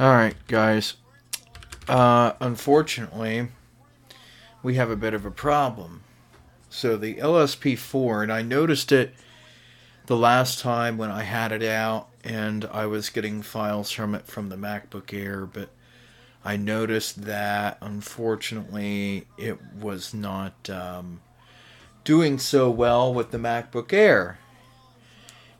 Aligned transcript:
Alright, 0.00 0.36
guys. 0.48 0.94
Uh, 1.86 2.32
unfortunately, 2.40 3.48
we 4.62 4.76
have 4.76 4.90
a 4.90 4.96
bit 4.96 5.12
of 5.12 5.26
a 5.26 5.30
problem. 5.30 6.02
So 6.70 6.96
the 6.96 7.16
LSP4, 7.16 8.22
and 8.22 8.32
I 8.32 8.40
noticed 8.40 8.90
it 8.90 9.12
the 10.06 10.16
last 10.16 10.60
time 10.60 10.96
when 10.96 11.10
I 11.10 11.24
had 11.24 11.52
it 11.52 11.62
out 11.62 12.08
and 12.24 12.64
I 12.64 12.86
was 12.86 13.10
getting 13.10 13.42
files 13.42 13.90
from 13.90 14.14
it 14.14 14.26
from 14.26 14.48
the 14.48 14.56
MacBook 14.56 15.12
Air, 15.12 15.44
but 15.44 15.68
I 16.42 16.56
noticed 16.56 17.22
that 17.24 17.76
unfortunately 17.82 19.26
it 19.36 19.58
was 19.74 20.14
not 20.14 20.70
um, 20.70 21.20
doing 22.04 22.38
so 22.38 22.70
well 22.70 23.12
with 23.12 23.30
the 23.30 23.38
MacBook 23.38 23.92
Air. 23.92 24.38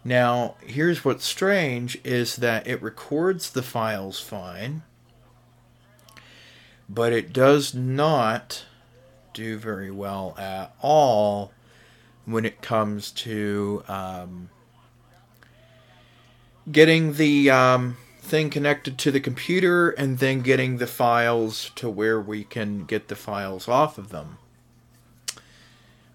Now, 0.04 0.56
here's 0.60 1.04
what's 1.04 1.24
strange 1.24 1.98
is 2.04 2.36
that 2.36 2.66
it 2.66 2.82
records 2.82 3.50
the 3.50 3.62
files 3.62 4.20
fine, 4.20 4.82
but 6.88 7.12
it 7.12 7.32
does 7.32 7.72
not 7.72 8.64
do 9.32 9.56
very 9.58 9.90
well 9.90 10.34
at 10.38 10.74
all 10.82 11.52
when 12.24 12.44
it 12.44 12.62
comes 12.62 13.10
to 13.12 13.84
um, 13.86 14.50
getting 16.70 17.14
the 17.14 17.50
um, 17.50 17.96
thing 18.20 18.50
connected 18.50 18.98
to 18.98 19.10
the 19.10 19.20
computer 19.20 19.90
and 19.90 20.18
then 20.18 20.40
getting 20.40 20.78
the 20.78 20.86
files 20.86 21.70
to 21.76 21.88
where 21.88 22.20
we 22.20 22.44
can 22.44 22.84
get 22.84 23.08
the 23.08 23.16
files 23.16 23.68
off 23.68 23.98
of 23.98 24.10
them. 24.10 24.38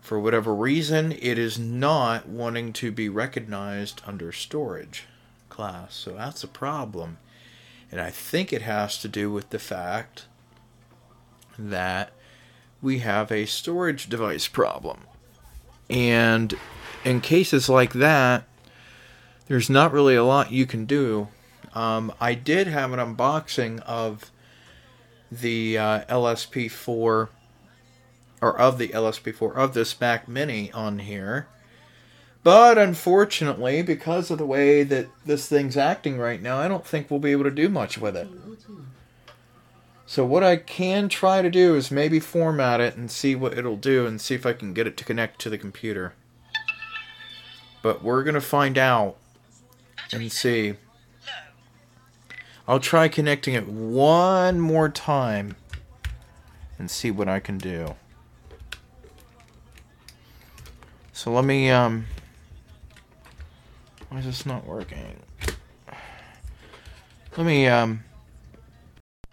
For 0.07 0.17
whatever 0.17 0.55
reason, 0.55 1.11
it 1.11 1.37
is 1.37 1.59
not 1.59 2.29
wanting 2.29 2.71
to 2.71 2.93
be 2.93 3.09
recognized 3.09 4.01
under 4.05 4.31
storage 4.31 5.03
class. 5.49 5.95
So 5.95 6.11
that's 6.11 6.45
a 6.45 6.47
problem. 6.47 7.17
And 7.91 7.99
I 7.99 8.09
think 8.09 8.53
it 8.53 8.61
has 8.61 8.97
to 8.99 9.09
do 9.09 9.29
with 9.29 9.49
the 9.49 9.59
fact 9.59 10.27
that 11.59 12.13
we 12.81 12.99
have 12.99 13.33
a 13.33 13.45
storage 13.47 14.07
device 14.07 14.47
problem. 14.47 14.99
And 15.89 16.53
in 17.03 17.19
cases 17.19 17.67
like 17.67 17.91
that, 17.91 18.45
there's 19.47 19.69
not 19.69 19.91
really 19.91 20.15
a 20.15 20.23
lot 20.23 20.53
you 20.53 20.65
can 20.65 20.85
do. 20.85 21.27
Um, 21.73 22.13
I 22.21 22.33
did 22.33 22.67
have 22.67 22.93
an 22.93 22.99
unboxing 22.99 23.81
of 23.81 24.31
the 25.29 25.77
uh, 25.77 26.05
LSP4 26.05 27.27
or 28.41 28.57
of 28.59 28.77
the 28.77 28.89
LSP4 28.89 29.55
of 29.55 29.73
this 29.73 29.99
Mac 29.99 30.27
Mini 30.27 30.71
on 30.71 30.99
here. 30.99 31.47
But 32.43 32.77
unfortunately, 32.77 33.81
because 33.81 34.31
of 34.31 34.37
the 34.37 34.45
way 34.45 34.83
that 34.83 35.07
this 35.25 35.49
thing's 35.49 35.75
acting 35.75 36.17
right 36.17 36.41
now, 36.41 36.57
I 36.57 36.67
don't 36.67 36.85
think 36.85 37.09
we'll 37.09 37.19
be 37.19 37.31
able 37.31 37.43
to 37.43 37.51
do 37.51 37.67
much 37.67 37.97
with 37.97 38.15
it. 38.15 38.29
So 40.05 40.25
what 40.25 40.43
I 40.43 40.55
can 40.55 41.09
try 41.09 41.41
to 41.41 41.49
do 41.49 41.75
is 41.75 41.91
maybe 41.91 42.21
format 42.21 42.79
it 42.79 42.95
and 42.95 43.11
see 43.11 43.35
what 43.35 43.57
it'll 43.57 43.75
do 43.75 44.07
and 44.07 44.21
see 44.21 44.35
if 44.35 44.45
I 44.45 44.53
can 44.53 44.73
get 44.73 44.87
it 44.87 44.95
to 44.97 45.03
connect 45.03 45.41
to 45.41 45.49
the 45.49 45.57
computer. 45.57 46.13
But 47.81 48.01
we're 48.01 48.23
going 48.23 48.35
to 48.35 48.41
find 48.41 48.77
out 48.77 49.17
and 50.13 50.31
see. 50.31 50.75
I'll 52.65 52.79
try 52.79 53.09
connecting 53.09 53.53
it 53.53 53.67
one 53.67 54.59
more 54.61 54.87
time 54.87 55.57
and 56.79 56.89
see 56.89 57.11
what 57.11 57.27
I 57.27 57.41
can 57.41 57.57
do. 57.57 57.95
So 61.17 61.31
let 61.31 61.45
me, 61.45 61.71
um, 61.71 62.05
why 64.09 64.19
is 64.19 64.25
this 64.25 64.45
not 64.45 64.67
working? 64.67 65.19
Let 67.35 67.43
me, 67.43 67.67
um, 67.67 68.03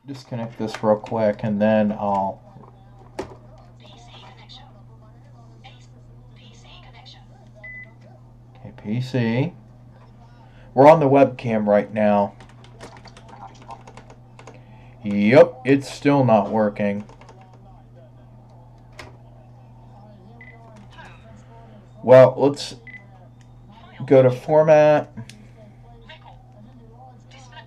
disconnect 0.07 0.57
this 0.57 0.83
real 0.83 0.97
quick 0.97 1.41
and 1.43 1.61
then 1.61 1.93
I'll 1.93 2.41
Okay, 8.65 8.73
PC. 8.83 9.55
We're 10.73 10.91
on 10.91 11.01
the 11.01 11.07
webcam 11.07 11.67
right 11.67 11.93
now. 11.93 12.35
Yep, 15.03 15.61
it's 15.67 15.93
still 15.93 16.25
not 16.25 16.51
working. 16.51 17.05
Well, 22.05 22.35
let's 22.37 22.77
go 24.05 24.23
to 24.23 24.31
format. 24.31 25.11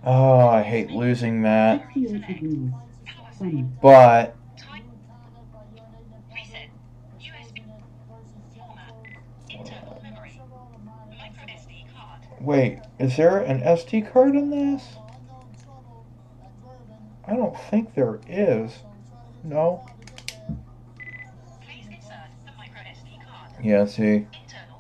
Oh, 0.04 0.48
I 0.48 0.62
hate 0.62 0.92
losing 0.92 1.42
that. 1.42 1.88
But 3.82 4.36
wait, 12.40 12.80
is 13.00 13.18
there 13.18 13.40
an 13.40 13.62
SD 13.62 14.14
card 14.14 14.36
in 14.36 14.52
this? 14.52 14.84
I 17.26 17.36
don't 17.36 17.58
think 17.72 17.96
there 17.96 18.20
is. 18.28 18.72
No. 19.44 19.84
Yeah, 23.68 23.84
see. 23.84 24.02
internal 24.02 24.80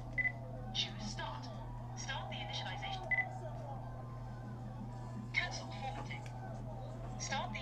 she 0.74 0.88
was 0.98 1.12
started 1.12 1.50
start 1.98 2.24
the 2.31 2.38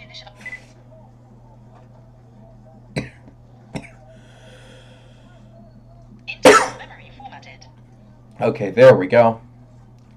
initial 0.03 0.30
Okay, 8.40 8.69
there 8.69 8.96
we 8.96 9.07
go. 9.07 9.42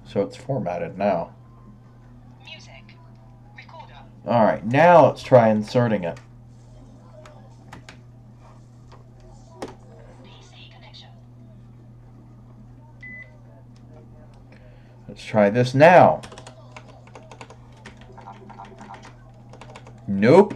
So 0.05 0.21
it's 0.21 0.37
formatted 0.37 0.95
now. 0.95 1.33
Music. 2.45 2.83
Recorder. 3.57 3.95
Alright, 4.27 4.63
now 4.63 5.07
let's 5.07 5.23
try 5.23 5.49
inserting 5.49 6.03
it. 6.03 6.19
Let's 15.09 15.25
try 15.25 15.49
this 15.49 15.73
now. 15.73 16.21
Nope. 20.07 20.53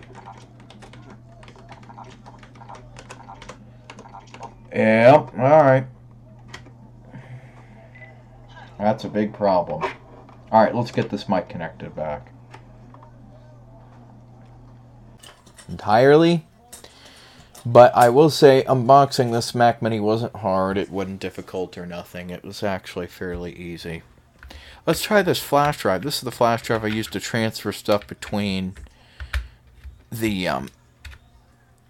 Yep, 4.71 5.33
alright. 5.33 5.87
That's 8.77 9.03
a 9.03 9.09
big 9.09 9.33
problem. 9.33 9.91
Alright, 10.51 10.75
let's 10.75 10.91
get 10.91 11.09
this 11.09 11.27
mic 11.27 11.49
connected 11.49 11.95
back. 11.95 12.31
Entirely. 15.67 16.45
But 17.65 17.91
I 17.95 18.09
will 18.09 18.29
say, 18.29 18.63
unboxing 18.67 19.31
this 19.31 19.55
Mac 19.55 19.81
Mini 19.81 19.99
wasn't 19.99 20.35
hard. 20.35 20.77
It 20.77 20.91
wasn't 20.91 21.21
difficult 21.21 21.75
or 21.75 21.87
nothing. 21.87 22.29
It 22.29 22.43
was 22.43 22.61
actually 22.61 23.07
fairly 23.07 23.51
easy. 23.55 24.03
Let's 24.85 25.01
try 25.01 25.21
this 25.21 25.39
flash 25.39 25.79
drive. 25.79 26.03
This 26.03 26.15
is 26.15 26.21
the 26.21 26.31
flash 26.31 26.61
drive 26.61 26.83
I 26.83 26.87
used 26.87 27.13
to 27.13 27.19
transfer 27.19 27.71
stuff 27.71 28.05
between 28.05 28.75
the 30.11 30.47
um, 30.47 30.69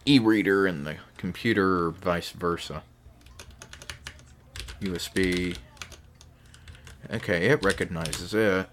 e-reader 0.05 0.67
and 0.67 0.85
the 0.85 0.97
computer 1.17 1.87
or 1.87 1.91
vice 1.91 2.29
versa. 2.29 2.83
USB. 4.79 5.57
Okay, 7.11 7.47
it 7.47 7.63
recognizes 7.63 8.33
it. 8.33 8.67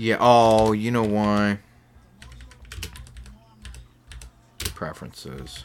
Yeah, 0.00 0.16
oh, 0.18 0.72
you 0.72 0.90
know 0.90 1.04
why. 1.04 1.58
Preferences. 4.60 5.64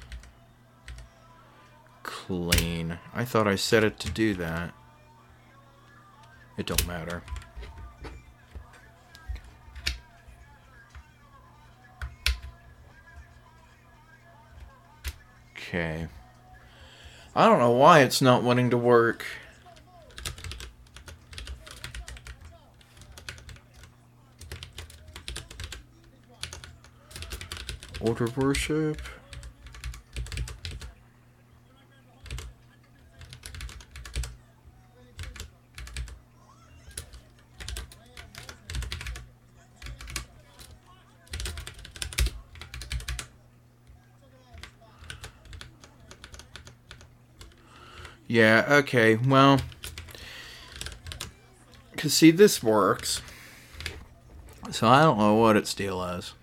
Clean. 2.04 3.00
I 3.14 3.24
thought 3.24 3.48
I 3.48 3.56
set 3.56 3.86
it 3.86 3.98
to 4.00 4.10
do 4.10 4.34
that. 4.34 4.74
It 6.58 6.66
don't 6.66 6.86
matter. 6.86 7.24
Okay. 15.56 16.10
I 17.34 17.46
don't 17.46 17.60
know 17.60 17.72
why 17.72 18.02
it's 18.02 18.22
not 18.22 18.44
wanting 18.44 18.70
to 18.72 18.78
work. 18.78 19.26
Order 28.08 28.28
worship. 28.36 29.02
Yeah, 48.28 48.66
okay, 48.70 49.16
well. 49.16 49.62
Because, 51.92 52.14
see, 52.14 52.30
this 52.30 52.62
works. 52.62 53.22
So 54.70 54.88
I 54.88 55.02
don't 55.02 55.18
know 55.18 55.34
what 55.34 55.58
its 55.58 55.74
deal 55.74 56.04
is. 56.04 56.34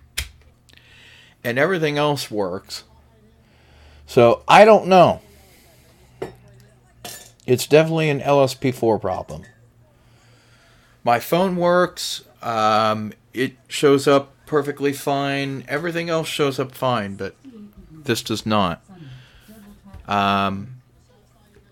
And 1.43 1.59
everything 1.59 1.97
else 1.97 2.31
works. 2.31 2.83
So 4.07 4.43
I 4.47 4.65
don't 4.65 4.87
know. 4.87 5.21
It's 7.45 7.67
definitely 7.67 8.09
an 8.09 8.21
LSP4 8.21 9.01
problem. 9.01 9.43
My 11.03 11.19
phone 11.19 11.57
works. 11.57 12.23
Um, 12.41 13.13
it 13.33 13.55
shows 13.67 14.07
up 14.07 14.33
perfectly 14.45 14.93
fine. 14.93 15.65
Everything 15.67 16.09
else 16.09 16.27
shows 16.27 16.59
up 16.59 16.73
fine, 16.73 17.15
but 17.15 17.35
this 17.91 18.21
does 18.21 18.45
not. 18.45 18.81
Um, 20.07 20.81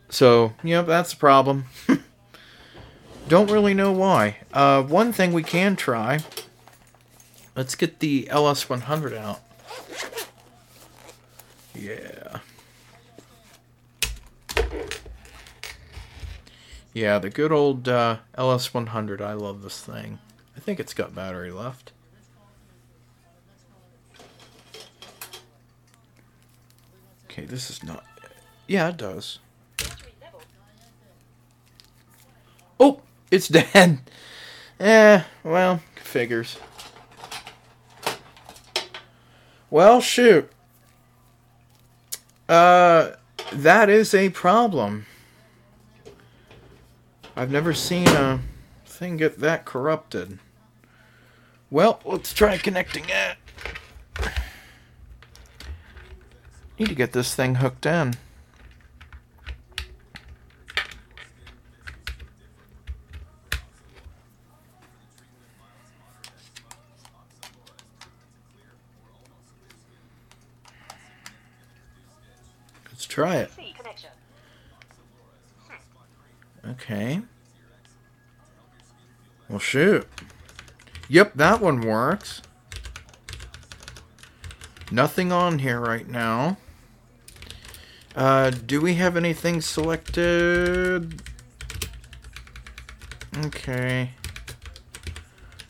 so, 0.09 0.53
yeah, 0.63 0.81
that's 0.81 1.13
a 1.13 1.17
problem. 1.17 1.65
Don't 3.27 3.49
really 3.49 3.73
know 3.73 3.91
why. 3.91 4.37
Uh, 4.51 4.83
one 4.83 5.13
thing 5.13 5.31
we 5.31 5.43
can 5.43 5.75
try. 5.75 6.19
Let's 7.55 7.75
get 7.75 7.99
the 7.99 8.27
LS100 8.31 9.17
out. 9.17 9.39
Yeah. 11.75 12.39
Yeah, 16.93 17.19
the 17.19 17.29
good 17.29 17.51
old 17.51 17.87
uh, 17.87 18.17
LS100. 18.37 19.21
I 19.21 19.33
love 19.33 19.63
this 19.63 19.81
thing. 19.81 20.19
I 20.55 20.59
think 20.59 20.79
it's 20.79 20.93
got 20.93 21.15
battery 21.15 21.51
left. 21.51 21.93
Okay, 27.25 27.45
this 27.45 27.69
is 27.69 27.81
not... 27.81 28.03
Yeah, 28.67 28.89
it 28.89 28.97
does. 28.97 29.39
Oh, 32.77 33.01
it's 33.31 33.47
dead. 33.73 33.99
Eh, 34.79 35.23
well, 35.43 35.81
figures. 35.95 36.57
Well, 39.71 40.01
shoot. 40.01 40.51
Uh, 42.49 43.11
that 43.53 43.89
is 43.89 44.13
a 44.13 44.29
problem. 44.29 45.05
I've 47.37 47.49
never 47.49 47.73
seen 47.73 48.09
a 48.09 48.41
thing 48.85 49.15
get 49.15 49.39
that 49.39 49.63
corrupted. 49.63 50.39
Well, 51.69 52.01
let's 52.03 52.33
try 52.33 52.57
connecting 52.57 53.05
it. 53.07 53.37
Need 56.77 56.89
to 56.89 56.95
get 56.95 57.13
this 57.13 57.33
thing 57.33 57.55
hooked 57.55 57.85
in. 57.85 58.15
Try 73.11 73.35
it. 73.35 73.51
Okay. 76.65 77.21
Well, 79.49 79.59
shoot. 79.59 80.07
Yep, 81.09 81.33
that 81.35 81.59
one 81.59 81.81
works. 81.81 82.41
Nothing 84.89 85.31
on 85.31 85.59
here 85.59 85.79
right 85.79 86.07
now. 86.07 86.57
Uh, 88.15 88.49
do 88.51 88.79
we 88.79 88.95
have 88.95 89.17
anything 89.17 89.61
selected? 89.61 91.21
Okay. 93.45 94.11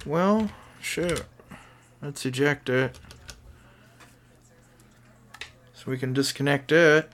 Well, 0.06 0.52
shoot. 0.80 1.24
Let's 2.02 2.26
eject 2.26 2.70
it. 2.70 3.00
So 5.74 5.90
we 5.90 5.98
can 5.98 6.14
disconnect 6.14 6.72
it. 6.72 7.10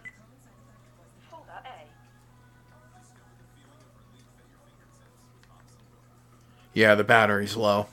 Yeah, 6.77 6.93
the 6.93 7.03
battery's 7.03 7.55
low. 7.55 7.87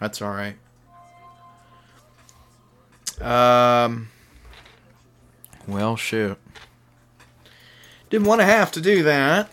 That's 0.00 0.20
alright. 0.20 0.56
Um, 3.20 4.08
well, 5.68 5.94
shoot. 5.94 6.36
Didn't 8.08 8.26
want 8.26 8.40
to 8.40 8.46
have 8.46 8.72
to 8.72 8.80
do 8.80 9.04
that. 9.04 9.48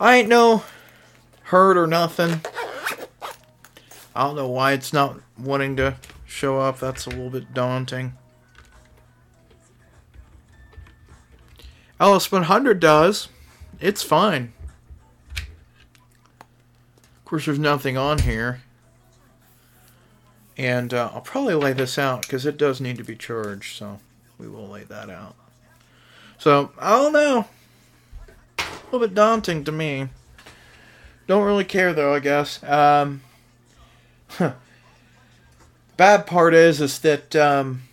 I 0.00 0.16
ain't 0.16 0.28
no 0.28 0.64
hurt 1.44 1.76
or 1.76 1.86
nothing. 1.86 2.40
I 4.16 4.24
don't 4.24 4.34
know 4.34 4.48
why 4.48 4.72
it's 4.72 4.92
not 4.92 5.20
wanting 5.38 5.76
to 5.76 5.94
show 6.26 6.58
up. 6.58 6.80
That's 6.80 7.06
a 7.06 7.10
little 7.10 7.30
bit 7.30 7.54
daunting. 7.54 8.14
LS100 12.00 12.80
does. 12.80 13.28
It's 13.78 14.02
fine. 14.02 14.52
Course, 17.32 17.46
there's 17.46 17.58
nothing 17.58 17.96
on 17.96 18.18
here. 18.18 18.60
And 20.58 20.92
uh, 20.92 21.12
I'll 21.14 21.22
probably 21.22 21.54
lay 21.54 21.72
this 21.72 21.98
out 21.98 22.20
because 22.20 22.44
it 22.44 22.58
does 22.58 22.78
need 22.78 22.98
to 22.98 23.04
be 23.04 23.16
charged, 23.16 23.74
so 23.74 24.00
we 24.36 24.46
will 24.46 24.68
lay 24.68 24.84
that 24.84 25.08
out. 25.08 25.34
So, 26.36 26.72
I 26.78 26.90
don't 26.90 27.14
know. 27.14 27.46
A 28.58 28.64
little 28.92 29.08
bit 29.08 29.14
daunting 29.14 29.64
to 29.64 29.72
me. 29.72 30.10
Don't 31.26 31.44
really 31.44 31.64
care 31.64 31.94
though, 31.94 32.14
I 32.14 32.18
guess. 32.18 32.62
Um, 32.64 33.22
bad 35.96 36.26
part 36.26 36.52
is, 36.52 36.82
is 36.82 36.98
that 36.98 37.34
um, 37.34 37.84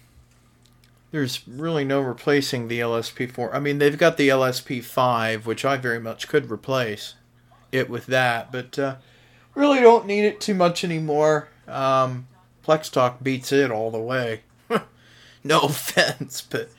there's 1.11 1.47
really 1.47 1.85
no 1.85 2.01
replacing 2.01 2.67
the 2.67 2.81
LSP4. 2.81 3.53
I 3.53 3.59
mean, 3.61 3.77
they've 3.77 3.97
got 3.97 4.17
the 4.17 4.27
LSP5, 4.27 5.45
which 5.45 5.63
I 5.63 5.77
very 5.77 6.01
much 6.01 6.27
could 6.27 6.51
replace 6.51 7.13
it 7.71 7.89
with 7.89 8.05
that, 8.07 8.51
but 8.51 8.77
uh, 8.77 8.95
really 9.59 9.81
don't 9.81 10.05
need 10.05 10.23
it 10.23 10.39
too 10.39 10.55
much 10.55 10.83
anymore. 10.83 11.49
Um, 11.67 12.27
Plex 12.65 12.91
Talk 12.91 13.21
beats 13.21 13.51
it 13.51 13.69
all 13.69 13.91
the 13.91 13.99
way. 13.99 14.41
no 15.43 15.59
offense, 15.63 16.41
but 16.41 16.69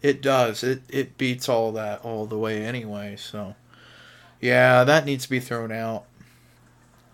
it 0.00 0.22
does. 0.22 0.62
It 0.62 0.82
it 0.88 1.18
beats 1.18 1.48
all 1.48 1.72
that 1.72 2.04
all 2.04 2.26
the 2.26 2.38
way 2.38 2.64
anyway. 2.64 3.16
So 3.16 3.56
yeah, 4.40 4.84
that 4.84 5.04
needs 5.04 5.24
to 5.24 5.30
be 5.30 5.40
thrown 5.40 5.72
out. 5.72 6.04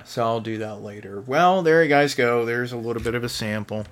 So 0.05 0.23
I'll 0.23 0.41
do 0.41 0.59
that 0.59 0.83
later. 0.83 1.23
Well, 1.23 1.63
there 1.63 1.83
you 1.83 1.89
guys 1.89 2.15
go. 2.15 2.45
There's 2.45 2.73
a 2.73 2.77
little 2.77 3.03
bit 3.03 3.15
of 3.15 3.25
a 3.25 3.29
sample 3.29 3.87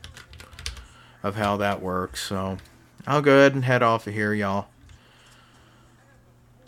of 1.23 1.37
how 1.37 1.57
that 1.57 1.81
works. 1.81 2.23
So 2.23 2.59
I'll 3.07 3.23
go 3.23 3.39
ahead 3.39 3.55
and 3.55 3.65
head 3.65 3.83
off 3.83 4.07
of 4.07 4.13
here, 4.13 4.35
y'all. 4.35 4.67